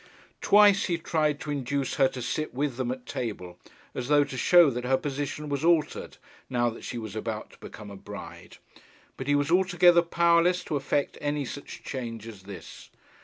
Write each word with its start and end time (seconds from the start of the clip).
Twice 0.41 0.85
he 0.85 0.97
tried 0.97 1.39
to 1.41 1.51
induce 1.51 1.93
her 1.97 2.07
to 2.07 2.23
sit 2.23 2.55
with 2.55 2.77
them 2.77 2.89
at 2.91 3.05
table, 3.05 3.59
as 3.93 4.07
though 4.07 4.23
to 4.23 4.35
show 4.35 4.71
that 4.71 4.83
her 4.83 4.97
position 4.97 5.47
was 5.47 5.63
altered 5.63 6.17
now 6.49 6.71
that 6.71 6.83
she 6.83 6.97
was 6.97 7.15
about 7.15 7.51
to 7.51 7.59
become 7.59 7.91
a 7.91 7.95
bride; 7.95 8.57
but 9.15 9.27
he 9.27 9.35
was 9.35 9.51
altogether 9.51 10.01
powerless 10.01 10.63
to 10.63 10.75
effect 10.75 11.19
any 11.21 11.45
such 11.45 11.83
change 11.83 12.27
as 12.27 12.41
this. 12.41 12.89